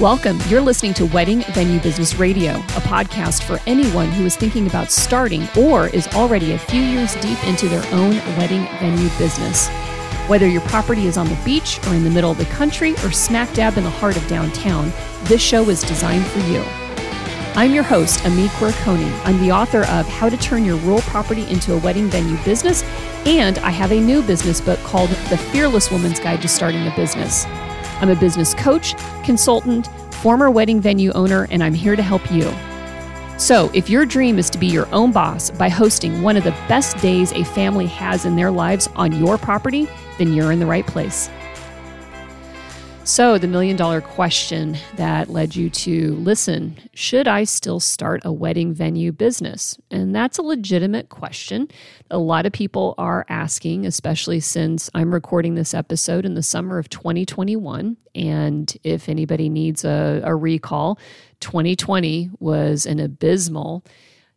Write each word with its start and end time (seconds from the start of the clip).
Welcome. 0.00 0.40
You're 0.48 0.62
listening 0.62 0.94
to 0.94 1.04
Wedding 1.04 1.42
Venue 1.50 1.78
Business 1.78 2.14
Radio, 2.14 2.52
a 2.52 2.80
podcast 2.80 3.42
for 3.42 3.60
anyone 3.66 4.10
who 4.10 4.24
is 4.24 4.34
thinking 4.34 4.66
about 4.66 4.90
starting 4.90 5.46
or 5.58 5.88
is 5.88 6.08
already 6.14 6.52
a 6.52 6.58
few 6.58 6.80
years 6.80 7.14
deep 7.16 7.36
into 7.46 7.68
their 7.68 7.84
own 7.92 8.12
wedding 8.38 8.64
venue 8.78 9.10
business. 9.18 9.68
Whether 10.26 10.48
your 10.48 10.62
property 10.62 11.04
is 11.04 11.18
on 11.18 11.28
the 11.28 11.38
beach 11.44 11.78
or 11.86 11.92
in 11.92 12.04
the 12.04 12.08
middle 12.08 12.30
of 12.30 12.38
the 12.38 12.46
country 12.46 12.94
or 13.04 13.12
smack 13.12 13.52
dab 13.52 13.76
in 13.76 13.84
the 13.84 13.90
heart 13.90 14.16
of 14.16 14.26
downtown, 14.26 14.90
this 15.24 15.42
show 15.42 15.68
is 15.68 15.82
designed 15.82 16.24
for 16.28 16.38
you. 16.48 16.62
I'm 17.54 17.74
your 17.74 17.84
host, 17.84 18.24
Ami 18.24 18.46
Quirconi. 18.46 19.12
I'm 19.26 19.38
the 19.42 19.52
author 19.52 19.82
of 19.82 20.08
How 20.08 20.30
to 20.30 20.36
Turn 20.38 20.64
Your 20.64 20.76
Rural 20.76 21.02
Property 21.02 21.46
into 21.50 21.74
a 21.74 21.78
Wedding 21.78 22.08
Venue 22.08 22.42
Business, 22.42 22.84
and 23.26 23.58
I 23.58 23.68
have 23.68 23.92
a 23.92 24.00
new 24.00 24.22
business 24.22 24.62
book 24.62 24.78
called 24.78 25.10
The 25.28 25.36
Fearless 25.36 25.90
Woman's 25.90 26.20
Guide 26.20 26.40
to 26.40 26.48
Starting 26.48 26.86
a 26.86 26.96
Business. 26.96 27.44
I'm 28.00 28.10
a 28.10 28.16
business 28.16 28.54
coach, 28.54 28.94
consultant, 29.24 29.88
former 30.14 30.50
wedding 30.50 30.80
venue 30.80 31.12
owner, 31.12 31.46
and 31.50 31.62
I'm 31.62 31.74
here 31.74 31.96
to 31.96 32.02
help 32.02 32.30
you. 32.30 32.50
So, 33.38 33.70
if 33.72 33.88
your 33.88 34.04
dream 34.04 34.38
is 34.38 34.50
to 34.50 34.58
be 34.58 34.66
your 34.66 34.86
own 34.92 35.12
boss 35.12 35.50
by 35.50 35.70
hosting 35.70 36.20
one 36.20 36.36
of 36.36 36.44
the 36.44 36.50
best 36.68 36.98
days 36.98 37.32
a 37.32 37.42
family 37.42 37.86
has 37.86 38.26
in 38.26 38.36
their 38.36 38.50
lives 38.50 38.88
on 38.96 39.12
your 39.12 39.38
property, 39.38 39.88
then 40.18 40.34
you're 40.34 40.52
in 40.52 40.58
the 40.58 40.66
right 40.66 40.86
place. 40.86 41.30
So, 43.10 43.38
the 43.38 43.48
million 43.48 43.76
dollar 43.76 44.00
question 44.00 44.78
that 44.94 45.28
led 45.28 45.56
you 45.56 45.68
to 45.68 46.14
listen 46.14 46.78
should 46.94 47.26
I 47.26 47.42
still 47.42 47.80
start 47.80 48.22
a 48.24 48.32
wedding 48.32 48.72
venue 48.72 49.10
business? 49.10 49.76
And 49.90 50.14
that's 50.14 50.38
a 50.38 50.42
legitimate 50.42 51.08
question. 51.08 51.66
A 52.12 52.18
lot 52.18 52.46
of 52.46 52.52
people 52.52 52.94
are 52.98 53.26
asking, 53.28 53.84
especially 53.84 54.38
since 54.38 54.88
I'm 54.94 55.12
recording 55.12 55.56
this 55.56 55.74
episode 55.74 56.24
in 56.24 56.34
the 56.34 56.42
summer 56.44 56.78
of 56.78 56.88
2021. 56.88 57.96
And 58.14 58.78
if 58.84 59.08
anybody 59.08 59.48
needs 59.48 59.84
a, 59.84 60.20
a 60.22 60.36
recall, 60.36 60.96
2020 61.40 62.30
was 62.38 62.86
an 62.86 63.00
abysmal 63.00 63.84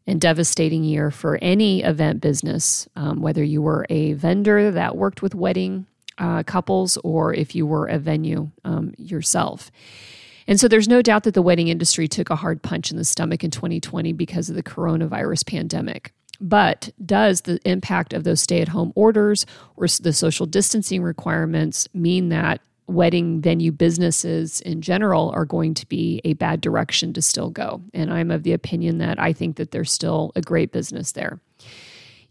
and 0.07 0.19
devastating 0.19 0.83
year 0.83 1.11
for 1.11 1.38
any 1.44 1.83
event 1.83 2.21
business, 2.21 2.88
um, 2.95 3.21
whether 3.21 3.44
you 3.44 3.61
were 3.61 3.85
a 3.91 4.13
vendor 4.13 4.71
that 4.71 4.97
worked 4.97 5.21
with 5.21 5.35
wedding 5.35 5.85
uh, 6.23 6.41
couples 6.43 6.97
or 7.03 7.33
if 7.33 7.53
you 7.53 7.67
were 7.67 7.85
a 7.85 7.99
venue 7.99 8.49
um, 8.63 8.93
yourself. 8.97 9.69
And 10.47 10.57
so 10.59 10.69
there's 10.69 10.88
no 10.88 11.02
doubt 11.02 11.23
that 11.23 11.33
the 11.33 11.41
wedding 11.41 11.67
industry 11.67 12.07
took 12.07 12.29
a 12.29 12.38
hard 12.38 12.61
punch 12.61 12.91
in 12.91 12.97
the 12.97 13.03
stomach 13.03 13.43
in 13.43 13.52
2020 13.52 14.13
because 14.13 14.49
of 14.49 14.55
the 14.55 14.63
coronavirus 14.63 15.45
pandemic. 15.45 16.13
But 16.39 16.89
does 17.05 17.41
the 17.41 17.59
impact 17.66 18.13
of 18.13 18.23
those 18.23 18.41
stay 18.41 18.61
at 18.61 18.69
home 18.69 18.94
orders 18.95 19.45
or 19.75 19.88
the 19.88 20.13
social 20.13 20.45
distancing 20.45 21.03
requirements 21.03 21.88
mean 21.94 22.29
that 22.29 22.61
wedding 22.88 23.41
venue 23.41 23.71
businesses 23.71 24.59
in 24.61 24.81
general 24.81 25.31
are 25.35 25.45
going 25.45 25.73
to 25.73 25.88
be 25.88 26.21
a 26.23 26.33
bad 26.33 26.61
direction 26.61 27.13
to 27.13 27.21
still 27.21 27.49
go? 27.49 27.81
And 27.94 28.11
I'm 28.11 28.31
of 28.31 28.44
the 28.44 28.53
opinion 28.53 28.97
that 28.99 29.19
I 29.19 29.33
think 29.33 29.57
that 29.57 29.71
there's 29.71 29.91
still 29.91 30.31
a 30.35 30.41
great 30.41 30.71
business 30.71 31.11
there. 31.11 31.39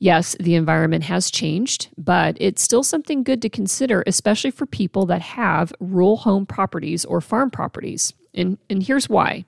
Yes, 0.02 0.34
the 0.40 0.56
environment 0.56 1.04
has 1.04 1.30
changed, 1.30 1.88
but 1.96 2.36
it's 2.40 2.60
still 2.60 2.82
something 2.82 3.22
good 3.22 3.40
to 3.40 3.48
consider, 3.48 4.02
especially 4.04 4.50
for 4.50 4.66
people 4.66 5.06
that 5.06 5.22
have 5.22 5.72
rural 5.78 6.16
home 6.16 6.44
properties 6.44 7.04
or 7.04 7.20
farm 7.20 7.52
properties. 7.52 8.12
And, 8.34 8.58
and 8.68 8.82
here's 8.82 9.08
why 9.08 9.44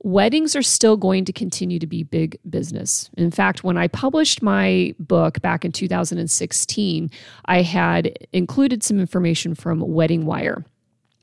weddings 0.00 0.54
are 0.56 0.62
still 0.62 0.98
going 0.98 1.24
to 1.24 1.32
continue 1.32 1.78
to 1.78 1.86
be 1.86 2.02
big 2.02 2.38
business. 2.50 3.08
In 3.16 3.30
fact, 3.30 3.64
when 3.64 3.78
I 3.78 3.88
published 3.88 4.42
my 4.42 4.94
book 4.98 5.40
back 5.40 5.64
in 5.64 5.72
2016, 5.72 7.10
I 7.46 7.62
had 7.62 8.14
included 8.34 8.82
some 8.82 9.00
information 9.00 9.54
from 9.54 9.80
Wedding 9.80 10.26
Wire. 10.26 10.66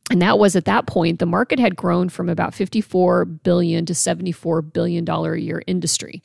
And 0.10 0.24
that 0.24 0.40
was 0.40 0.56
at 0.56 0.66
that 0.66 0.88
point, 0.88 1.20
the 1.20 1.28
market 1.28 1.60
had 1.60 1.76
grown 1.76 2.10
from 2.10 2.30
about 2.30 2.56
54 2.56 3.26
billion 3.26 3.86
to 3.86 3.94
74 3.94 4.64
billion 4.64 5.06
dollar 5.06 5.36
a 5.36 5.40
year 5.40 5.62
industry. 5.68 6.24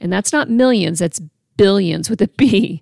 And 0.00 0.12
that's 0.12 0.32
not 0.32 0.48
millions, 0.48 1.00
that's 1.00 1.20
billions 1.58 2.08
with 2.08 2.22
a 2.22 2.28
B. 2.28 2.80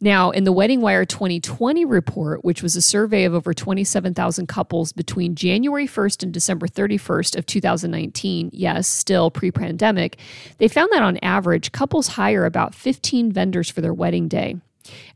Now, 0.00 0.30
in 0.30 0.44
the 0.44 0.52
Wedding 0.52 0.80
Wire 0.80 1.04
2020 1.06 1.84
report, 1.84 2.44
which 2.44 2.62
was 2.62 2.76
a 2.76 2.82
survey 2.82 3.24
of 3.24 3.34
over 3.34 3.54
27,000 3.54 4.46
couples 4.46 4.92
between 4.92 5.34
January 5.34 5.86
1st 5.86 6.22
and 6.22 6.32
December 6.32 6.68
31st 6.68 7.36
of 7.36 7.46
2019, 7.46 8.50
yes, 8.52 8.86
still 8.86 9.30
pre-pandemic, 9.30 10.18
they 10.58 10.68
found 10.68 10.90
that 10.92 11.02
on 11.02 11.16
average, 11.22 11.72
couples 11.72 12.08
hire 12.08 12.44
about 12.44 12.74
15 12.74 13.32
vendors 13.32 13.70
for 13.70 13.80
their 13.80 13.94
wedding 13.94 14.28
day. 14.28 14.56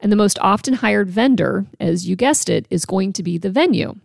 And 0.00 0.10
the 0.10 0.16
most 0.16 0.38
often 0.41 0.75
hired 0.75 1.10
vendor, 1.10 1.66
as 1.78 2.09
you 2.09 2.16
guessed 2.16 2.48
it, 2.48 2.66
is 2.71 2.87
going 2.87 3.12
to 3.12 3.22
be 3.22 3.37
the 3.37 3.50
venue 3.50 3.97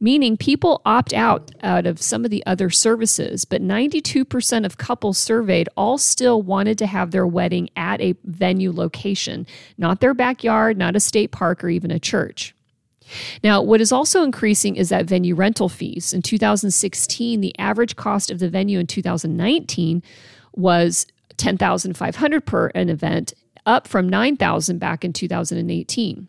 meaning 0.00 0.36
people 0.36 0.82
opt 0.84 1.12
out 1.12 1.50
out 1.62 1.86
of 1.86 2.00
some 2.00 2.24
of 2.24 2.30
the 2.30 2.44
other 2.46 2.70
services, 2.70 3.44
but 3.44 3.62
92% 3.62 4.64
of 4.64 4.78
couples 4.78 5.18
surveyed 5.18 5.68
all 5.76 5.98
still 5.98 6.42
wanted 6.42 6.78
to 6.78 6.86
have 6.86 7.10
their 7.10 7.26
wedding 7.26 7.68
at 7.76 8.00
a 8.00 8.14
venue 8.24 8.72
location, 8.72 9.46
not 9.78 10.00
their 10.00 10.14
backyard, 10.14 10.76
not 10.76 10.96
a 10.96 11.00
state 11.00 11.30
park, 11.30 11.62
or 11.62 11.68
even 11.68 11.90
a 11.90 11.98
church. 11.98 12.54
Now, 13.42 13.60
what 13.60 13.80
is 13.80 13.92
also 13.92 14.22
increasing 14.22 14.76
is 14.76 14.88
that 14.88 15.06
venue 15.06 15.34
rental 15.34 15.68
fees. 15.68 16.12
In 16.12 16.22
2016, 16.22 17.40
the 17.40 17.58
average 17.58 17.96
cost 17.96 18.30
of 18.30 18.38
the 18.38 18.48
venue 18.48 18.78
in 18.78 18.86
2019 18.86 20.02
was 20.54 21.06
10,500 21.36 22.46
per 22.46 22.68
an 22.68 22.88
event, 22.88 23.34
up 23.66 23.88
from 23.88 24.08
9,000 24.08 24.78
back 24.78 25.04
in 25.04 25.12
2018. 25.12 26.28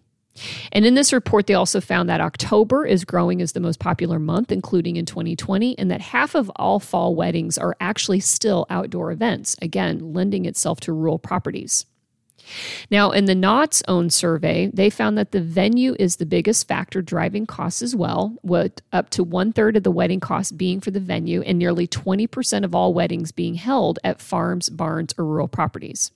And 0.72 0.86
in 0.86 0.96
this 0.96 1.14
report, 1.14 1.48
they 1.48 1.54
also 1.54 1.80
found 1.80 2.10
that 2.10 2.22
October 2.22 2.86
is 2.86 3.06
growing 3.06 3.42
as 3.42 3.54
the 3.54 3.60
most 3.60 3.80
popular 3.80 4.20
month, 4.20 4.52
including 4.52 4.98
in 4.98 5.06
2020, 5.06 5.78
and 5.80 5.90
that 5.90 6.02
half 6.02 6.36
of 6.36 6.52
all 6.58 6.80
fall 6.80 7.16
weddings 7.16 7.58
are 7.58 7.78
actually 7.80 8.20
still 8.20 8.66
outdoor 8.70 9.12
events, 9.12 9.56
again, 9.62 10.14
lending 10.14 10.46
itself 10.46 10.80
to 10.82 10.94
rural 10.94 11.20
properties. 11.20 11.86
Now, 12.92 13.12
in 13.12 13.26
the 13.26 13.34
Knot's 13.34 13.82
own 13.88 14.10
survey, 14.10 14.70
they 14.72 14.90
found 14.90 15.18
that 15.18 15.32
the 15.32 15.42
venue 15.42 15.96
is 15.98 16.18
the 16.18 16.26
biggest 16.26 16.68
factor 16.68 17.02
driving 17.02 17.46
costs 17.46 17.82
as 17.82 17.96
well, 17.96 18.36
with 18.44 18.82
up 18.92 19.10
to 19.12 19.24
one 19.24 19.52
third 19.52 19.78
of 19.78 19.84
the 19.84 19.92
wedding 19.92 20.20
costs 20.20 20.52
being 20.52 20.80
for 20.80 20.92
the 20.92 21.00
venue 21.00 21.42
and 21.42 21.58
nearly 21.58 21.88
20% 21.88 22.64
of 22.64 22.76
all 22.76 22.94
weddings 22.94 23.32
being 23.32 23.56
held 23.56 24.00
at 24.04 24.22
farms, 24.22 24.70
barns, 24.70 25.14
or 25.18 25.26
rural 25.26 25.48
properties. 25.48 26.12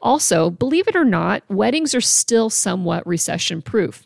Also, 0.00 0.50
believe 0.50 0.86
it 0.88 0.96
or 0.96 1.04
not, 1.04 1.42
weddings 1.48 1.94
are 1.94 2.00
still 2.00 2.50
somewhat 2.50 3.06
recession 3.06 3.62
proof. 3.62 4.04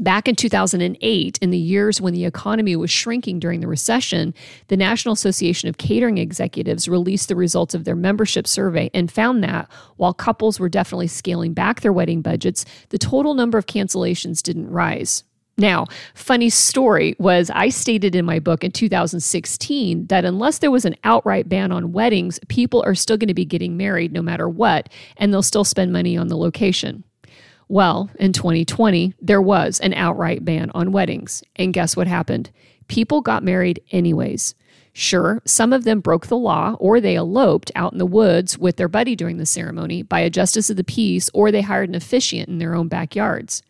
Back 0.00 0.26
in 0.26 0.34
2008, 0.34 1.38
in 1.40 1.50
the 1.50 1.58
years 1.58 2.00
when 2.00 2.14
the 2.14 2.24
economy 2.24 2.74
was 2.74 2.90
shrinking 2.90 3.38
during 3.38 3.60
the 3.60 3.68
recession, 3.68 4.34
the 4.66 4.76
National 4.76 5.12
Association 5.12 5.68
of 5.68 5.78
Catering 5.78 6.18
Executives 6.18 6.88
released 6.88 7.28
the 7.28 7.36
results 7.36 7.74
of 7.74 7.84
their 7.84 7.94
membership 7.94 8.48
survey 8.48 8.90
and 8.92 9.10
found 9.10 9.44
that 9.44 9.70
while 9.96 10.12
couples 10.12 10.58
were 10.58 10.68
definitely 10.68 11.06
scaling 11.06 11.54
back 11.54 11.80
their 11.80 11.92
wedding 11.92 12.22
budgets, 12.22 12.64
the 12.88 12.98
total 12.98 13.34
number 13.34 13.56
of 13.56 13.66
cancellations 13.66 14.42
didn't 14.42 14.68
rise. 14.68 15.22
Now, 15.56 15.86
funny 16.14 16.50
story 16.50 17.14
was 17.18 17.50
I 17.50 17.68
stated 17.68 18.16
in 18.16 18.24
my 18.24 18.40
book 18.40 18.64
in 18.64 18.72
2016 18.72 20.06
that 20.06 20.24
unless 20.24 20.58
there 20.58 20.70
was 20.70 20.84
an 20.84 20.96
outright 21.04 21.48
ban 21.48 21.70
on 21.70 21.92
weddings, 21.92 22.40
people 22.48 22.82
are 22.84 22.94
still 22.94 23.16
going 23.16 23.28
to 23.28 23.34
be 23.34 23.44
getting 23.44 23.76
married 23.76 24.12
no 24.12 24.20
matter 24.20 24.48
what, 24.48 24.88
and 25.16 25.32
they'll 25.32 25.42
still 25.42 25.64
spend 25.64 25.92
money 25.92 26.16
on 26.16 26.26
the 26.26 26.36
location. 26.36 27.04
Well, 27.68 28.10
in 28.18 28.32
2020, 28.32 29.14
there 29.20 29.40
was 29.40 29.80
an 29.80 29.94
outright 29.94 30.44
ban 30.44 30.70
on 30.74 30.92
weddings. 30.92 31.42
And 31.56 31.72
guess 31.72 31.96
what 31.96 32.06
happened? 32.06 32.50
People 32.88 33.20
got 33.20 33.42
married 33.42 33.80
anyways. 33.92 34.54
Sure, 34.92 35.40
some 35.44 35.72
of 35.72 35.84
them 35.84 36.00
broke 36.00 36.26
the 36.26 36.36
law 36.36 36.76
or 36.78 37.00
they 37.00 37.16
eloped 37.16 37.72
out 37.74 37.92
in 37.92 37.98
the 37.98 38.06
woods 38.06 38.58
with 38.58 38.76
their 38.76 38.88
buddy 38.88 39.16
during 39.16 39.38
the 39.38 39.46
ceremony 39.46 40.02
by 40.02 40.20
a 40.20 40.30
justice 40.30 40.70
of 40.70 40.76
the 40.76 40.84
peace 40.84 41.28
or 41.34 41.50
they 41.50 41.62
hired 41.62 41.88
an 41.88 41.96
officiant 41.96 42.48
in 42.48 42.58
their 42.58 42.76
own 42.76 42.86
backyards. 42.86 43.62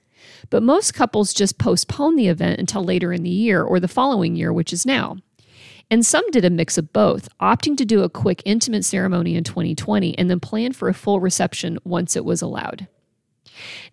But 0.50 0.62
most 0.62 0.94
couples 0.94 1.35
just 1.35 1.59
postpone 1.59 2.17
the 2.17 2.29
event 2.29 2.61
until 2.61 2.85
later 2.85 3.12
in 3.12 3.23
the 3.23 3.31
year 3.31 3.62
or 3.62 3.81
the 3.81 3.88
following 3.88 4.37
year, 4.37 4.53
which 4.53 4.73
is 4.73 4.87
now. 4.87 5.17
And 5.91 6.05
some 6.05 6.29
did 6.31 6.44
a 6.44 6.50
mix 6.50 6.79
of 6.79 6.93
both, 6.93 7.29
opting 7.41 7.76
to 7.76 7.85
do 7.85 8.03
a 8.03 8.09
quick 8.09 8.43
intimate 8.44 8.85
ceremony 8.85 9.37
in 9.37 9.44
2020 9.44 10.19
and 10.19 10.31
then 10.31 10.41
plan 10.41 10.73
for 10.73 10.88
a 10.88 10.94
full 10.94 11.21
reception 11.21 11.79
once 11.85 12.17
it 12.17 12.25
was 12.25 12.43
allowed. 12.43 12.88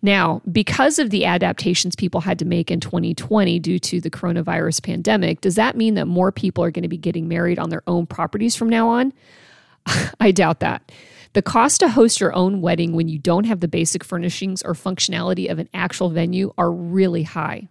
Now, 0.00 0.42
because 0.50 0.98
of 0.98 1.10
the 1.10 1.24
adaptations 1.24 1.94
people 1.94 2.22
had 2.22 2.38
to 2.40 2.44
make 2.44 2.70
in 2.70 2.80
2020 2.80 3.58
due 3.60 3.78
to 3.78 4.00
the 4.00 4.10
coronavirus 4.10 4.82
pandemic, 4.82 5.40
does 5.40 5.54
that 5.54 5.76
mean 5.76 5.94
that 5.94 6.06
more 6.06 6.32
people 6.32 6.64
are 6.64 6.70
going 6.70 6.82
to 6.82 6.88
be 6.88 6.96
getting 6.96 7.28
married 7.28 7.58
on 7.58 7.70
their 7.70 7.82
own 7.86 8.06
properties 8.06 8.56
from 8.56 8.68
now 8.68 8.88
on? 8.88 9.12
I 10.20 10.32
doubt 10.32 10.60
that. 10.60 10.90
The 11.34 11.40
cost 11.40 11.80
to 11.80 11.88
host 11.88 12.20
your 12.20 12.34
own 12.34 12.60
wedding 12.60 12.92
when 12.92 13.08
you 13.08 13.18
don't 13.18 13.44
have 13.46 13.60
the 13.60 13.68
basic 13.68 14.04
furnishings 14.04 14.60
or 14.60 14.74
functionality 14.74 15.50
of 15.50 15.58
an 15.58 15.70
actual 15.72 16.10
venue 16.10 16.52
are 16.58 16.70
really 16.70 17.22
high. 17.22 17.68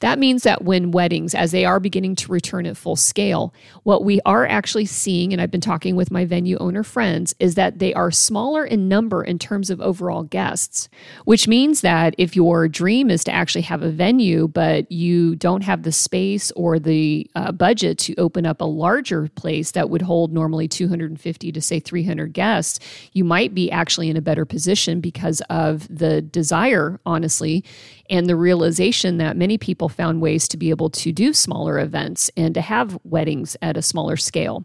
That 0.00 0.18
means 0.18 0.42
that 0.42 0.64
when 0.64 0.90
weddings, 0.90 1.34
as 1.34 1.52
they 1.52 1.64
are 1.64 1.80
beginning 1.80 2.16
to 2.16 2.32
return 2.32 2.66
at 2.66 2.76
full 2.76 2.96
scale, 2.96 3.54
what 3.82 4.04
we 4.04 4.20
are 4.24 4.46
actually 4.46 4.86
seeing, 4.86 5.32
and 5.32 5.40
I've 5.40 5.50
been 5.50 5.60
talking 5.60 5.96
with 5.96 6.10
my 6.10 6.24
venue 6.24 6.56
owner 6.58 6.82
friends, 6.82 7.34
is 7.38 7.54
that 7.54 7.78
they 7.78 7.94
are 7.94 8.10
smaller 8.10 8.64
in 8.64 8.88
number 8.88 9.22
in 9.22 9.38
terms 9.38 9.70
of 9.70 9.80
overall 9.80 10.22
guests, 10.22 10.88
which 11.24 11.48
means 11.48 11.80
that 11.80 12.14
if 12.18 12.36
your 12.36 12.68
dream 12.68 13.10
is 13.10 13.24
to 13.24 13.32
actually 13.32 13.62
have 13.62 13.82
a 13.82 13.90
venue, 13.90 14.48
but 14.48 14.90
you 14.90 15.36
don't 15.36 15.62
have 15.62 15.82
the 15.82 15.92
space 15.92 16.50
or 16.52 16.78
the 16.78 17.28
uh, 17.34 17.52
budget 17.52 17.98
to 17.98 18.14
open 18.16 18.46
up 18.46 18.60
a 18.60 18.64
larger 18.64 19.28
place 19.28 19.72
that 19.72 19.90
would 19.90 20.02
hold 20.02 20.32
normally 20.32 20.68
250 20.68 21.52
to 21.52 21.60
say 21.60 21.80
300 21.80 22.32
guests, 22.32 22.80
you 23.12 23.24
might 23.24 23.54
be 23.54 23.70
actually 23.70 24.08
in 24.08 24.16
a 24.16 24.22
better 24.22 24.44
position 24.44 25.00
because 25.00 25.40
of 25.50 25.86
the 25.88 26.22
desire, 26.22 27.00
honestly, 27.06 27.64
and 28.10 28.26
the 28.26 28.36
realization 28.36 29.18
that 29.18 29.36
many 29.36 29.58
people 29.58 29.88
found 29.88 30.20
ways 30.20 30.48
to 30.48 30.56
be 30.56 30.70
able 30.70 30.90
to 30.90 31.12
do 31.12 31.32
smaller 31.32 31.78
events 31.78 32.30
and 32.36 32.54
to 32.54 32.60
have 32.60 32.98
weddings 33.04 33.56
at 33.62 33.76
a 33.76 33.82
smaller 33.82 34.16
scale. 34.16 34.64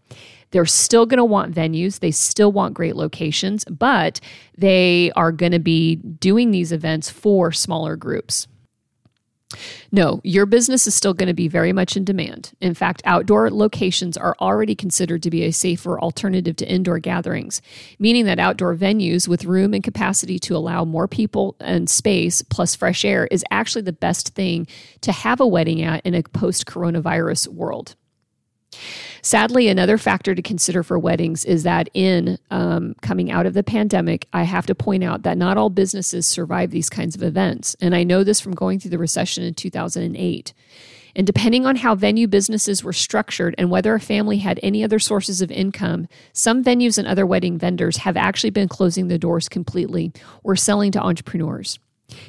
They're 0.52 0.66
still 0.66 1.06
going 1.06 1.18
to 1.18 1.26
want 1.26 1.56
venues, 1.56 2.00
they 2.00 2.12
still 2.12 2.52
want 2.52 2.74
great 2.74 2.96
locations, 2.96 3.64
but 3.66 4.20
they 4.58 5.12
are 5.16 5.32
going 5.32 5.54
to 5.54 5.60
be 5.60 5.96
doing 5.96 6.52
these 6.52 6.72
events 6.72 7.10
for 7.10 7.52
smaller 7.52 7.96
groups. 7.96 8.48
No, 9.92 10.22
your 10.24 10.46
business 10.46 10.88
is 10.88 10.96
still 10.96 11.14
going 11.14 11.28
to 11.28 11.34
be 11.34 11.48
very 11.48 11.74
much 11.74 11.98
in 11.98 12.04
demand. 12.04 12.52
In 12.62 12.74
fact, 12.74 13.02
outdoor 13.06 13.50
locations 13.50 14.18
are 14.18 14.36
already 14.40 14.76
considered 14.76 15.24
to 15.24 15.30
be 15.30 15.44
a 15.44 15.52
safer 15.52 16.00
alternative 16.00 16.56
to 16.58 16.70
indoor 16.70 17.00
gatherings, 17.00 17.62
meaning 18.00 18.26
that 18.26 18.40
outdoor 18.40 18.76
venues 18.76 19.28
with 19.28 19.46
room 19.46 19.74
and 19.74 19.84
capacity 19.84 20.40
to 20.40 20.56
allow 20.56 20.86
more 20.86 21.08
people 21.08 21.56
and 21.60 21.90
space 21.90 22.42
plus 22.42 22.76
fresh 22.76 23.04
air 23.04 23.28
is 23.32 23.44
actually 23.52 23.82
the 23.82 23.94
best 23.94 24.34
thing 24.36 24.68
to 25.02 25.12
have 25.12 25.40
a 25.40 25.48
wedding 25.48 25.82
at 25.82 26.06
in 26.06 26.14
a 26.14 26.24
post 26.24 26.66
coronavirus 26.66 27.48
world. 27.50 27.96
Sadly, 29.22 29.68
another 29.68 29.98
factor 29.98 30.34
to 30.34 30.42
consider 30.42 30.84
for 30.84 30.98
weddings 30.98 31.46
is 31.46 31.64
that 31.64 31.90
in 31.94 32.40
um, 32.50 32.96
coming 33.02 33.32
out 33.32 33.46
of 33.46 33.54
the 33.54 33.64
pandemic, 33.64 34.28
I 34.34 34.44
have 34.44 34.66
to 34.68 34.76
point 34.76 35.04
out 35.04 35.24
that 35.24 35.38
not 35.38 35.58
all 35.58 35.70
businesses 35.70 36.26
survive 36.26 36.72
these 36.72 36.90
kinds 36.90 37.16
of 37.16 37.22
events. 37.22 37.76
And 37.82 37.96
I 37.96 38.04
know 38.04 38.24
this 38.24 38.40
from 38.40 38.54
going 38.54 38.80
through 38.80 38.92
the 38.92 38.98
recession 38.98 39.44
in 39.44 39.54
2008. 39.54 40.54
And 41.16 41.28
depending 41.28 41.66
on 41.66 41.76
how 41.76 41.94
venue 41.94 42.28
businesses 42.28 42.84
were 42.84 42.94
structured 42.94 43.54
and 43.58 43.70
whether 43.70 43.94
a 43.94 44.00
family 44.00 44.38
had 44.38 44.60
any 44.64 44.84
other 44.84 45.00
sources 45.00 45.42
of 45.42 45.52
income, 45.52 46.08
some 46.34 46.64
venues 46.64 46.98
and 46.98 47.08
other 47.08 47.26
wedding 47.26 47.58
vendors 47.58 47.98
have 47.98 48.16
actually 48.16 48.52
been 48.52 48.70
closing 48.70 49.08
the 49.08 49.20
doors 49.20 49.50
completely 49.50 50.14
or 50.44 50.56
selling 50.56 50.92
to 50.94 51.02
entrepreneurs. 51.02 51.80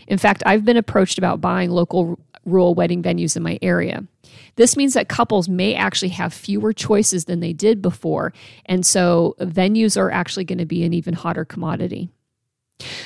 In 0.06 0.18
fact, 0.18 0.42
I've 0.46 0.64
been 0.64 0.76
approached 0.76 1.18
about 1.18 1.40
buying 1.40 1.70
local 1.70 2.18
rural 2.44 2.74
wedding 2.74 3.02
venues 3.02 3.36
in 3.36 3.42
my 3.42 3.58
area. 3.62 4.04
This 4.56 4.76
means 4.76 4.94
that 4.94 5.08
couples 5.08 5.48
may 5.48 5.74
actually 5.74 6.10
have 6.10 6.32
fewer 6.32 6.72
choices 6.72 7.24
than 7.24 7.40
they 7.40 7.52
did 7.52 7.80
before. 7.80 8.32
And 8.66 8.84
so 8.84 9.36
venues 9.40 9.96
are 9.96 10.10
actually 10.10 10.44
going 10.44 10.58
to 10.58 10.66
be 10.66 10.84
an 10.84 10.92
even 10.92 11.14
hotter 11.14 11.44
commodity. 11.44 12.10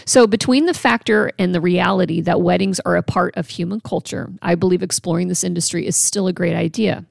So, 0.06 0.26
between 0.26 0.64
the 0.64 0.72
factor 0.72 1.32
and 1.38 1.54
the 1.54 1.60
reality 1.60 2.22
that 2.22 2.40
weddings 2.40 2.80
are 2.86 2.96
a 2.96 3.02
part 3.02 3.36
of 3.36 3.48
human 3.48 3.80
culture, 3.80 4.32
I 4.40 4.54
believe 4.54 4.82
exploring 4.82 5.28
this 5.28 5.44
industry 5.44 5.86
is 5.86 5.96
still 5.96 6.28
a 6.28 6.32
great 6.32 6.54
idea. 6.54 7.04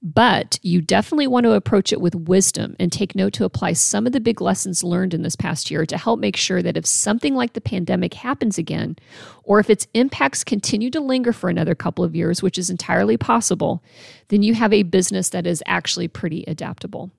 But 0.00 0.60
you 0.62 0.80
definitely 0.80 1.26
want 1.26 1.44
to 1.44 1.52
approach 1.52 1.92
it 1.92 2.00
with 2.00 2.14
wisdom 2.14 2.76
and 2.78 2.92
take 2.92 3.16
note 3.16 3.32
to 3.34 3.44
apply 3.44 3.72
some 3.72 4.06
of 4.06 4.12
the 4.12 4.20
big 4.20 4.40
lessons 4.40 4.84
learned 4.84 5.12
in 5.12 5.22
this 5.22 5.34
past 5.34 5.70
year 5.70 5.84
to 5.86 5.98
help 5.98 6.20
make 6.20 6.36
sure 6.36 6.62
that 6.62 6.76
if 6.76 6.86
something 6.86 7.34
like 7.34 7.54
the 7.54 7.60
pandemic 7.60 8.14
happens 8.14 8.58
again, 8.58 8.96
or 9.42 9.58
if 9.58 9.68
its 9.68 9.88
impacts 9.94 10.44
continue 10.44 10.90
to 10.90 11.00
linger 11.00 11.32
for 11.32 11.50
another 11.50 11.74
couple 11.74 12.04
of 12.04 12.14
years, 12.14 12.42
which 12.42 12.58
is 12.58 12.70
entirely 12.70 13.16
possible, 13.16 13.82
then 14.28 14.42
you 14.42 14.54
have 14.54 14.72
a 14.72 14.84
business 14.84 15.30
that 15.30 15.46
is 15.46 15.62
actually 15.66 16.06
pretty 16.06 16.44
adaptable. 16.46 17.10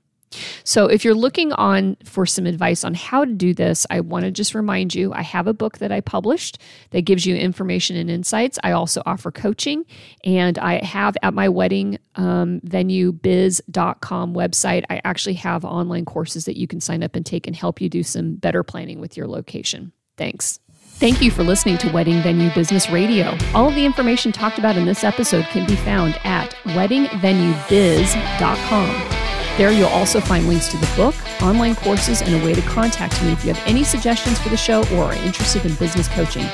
So, 0.64 0.88
if 0.88 1.04
you're 1.04 1.16
looking 1.16 1.52
on 1.54 1.98
for 2.04 2.26
some 2.26 2.46
advice 2.46 2.84
on 2.84 2.94
how 2.94 3.26
to 3.26 3.34
do 3.34 3.54
this, 3.54 3.86
I 3.90 4.02
want 4.02 4.26
to 4.26 4.32
just 4.32 4.54
remind 4.54 4.94
you 4.94 5.14
I 5.14 5.22
have 5.22 5.48
a 5.48 5.54
book 5.54 5.80
that 5.80 5.92
I 5.92 6.02
published 6.02 6.60
that 6.92 7.02
gives 7.02 7.26
you 7.26 7.36
information 7.36 7.96
and 7.96 8.10
insights. 8.10 8.60
I 8.64 8.72
also 8.72 9.02
offer 9.06 9.32
coaching, 9.32 9.86
and 10.24 10.58
I 10.60 10.84
have 10.84 11.16
at 11.24 11.34
my 11.34 11.50
wedding 11.50 11.98
um, 12.16 12.62
venue 12.64 13.12
biz.com 13.12 14.34
website, 14.34 14.84
I 14.90 15.02
actually 15.04 15.36
have 15.36 15.66
online 15.66 16.06
courses 16.06 16.46
that 16.46 16.58
you 16.58 16.68
can 16.68 16.82
sign 16.82 17.04
up 17.04 17.16
and 17.16 17.26
take 17.26 17.48
and 17.48 17.56
help 17.56 17.82
you 17.82 17.90
do 17.90 18.04
some 18.04 18.36
better 18.36 18.64
planning 18.64 19.00
with 19.00 19.18
your 19.18 19.28
location. 19.28 19.92
Thanks. 20.18 20.60
Thank 21.00 21.22
you 21.22 21.32
for 21.32 21.44
listening 21.44 21.78
to 21.78 21.90
Wedding 21.94 22.22
Venue 22.22 22.54
Business 22.54 22.90
Radio. 22.90 23.38
All 23.54 23.70
of 23.70 23.76
the 23.76 23.86
information 23.86 24.34
talked 24.34 24.60
about 24.60 24.76
in 24.76 24.86
this 24.86 25.06
episode 25.06 25.46
can 25.46 25.66
be 25.66 25.78
found 25.78 26.20
at 26.26 26.52
weddingvenuebiz.com. 26.66 29.19
There, 29.60 29.74
you'll 29.74 29.90
also 29.90 30.22
find 30.22 30.48
links 30.48 30.70
to 30.70 30.78
the 30.78 30.90
book, 30.96 31.14
online 31.42 31.76
courses, 31.76 32.22
and 32.22 32.34
a 32.34 32.46
way 32.46 32.54
to 32.54 32.62
contact 32.62 33.22
me 33.22 33.34
if 33.34 33.44
you 33.44 33.54
have 33.54 33.62
any 33.68 33.84
suggestions 33.84 34.40
for 34.40 34.48
the 34.48 34.56
show 34.56 34.86
or 34.94 35.04
are 35.04 35.14
interested 35.16 35.66
in 35.66 35.76
business 35.76 36.08
coaching. 36.08 36.46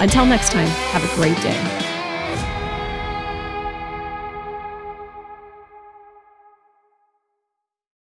Until 0.00 0.24
next 0.24 0.52
time, 0.52 0.66
have 0.66 1.04
a 1.04 1.14
great 1.16 1.36
day. 1.42 1.85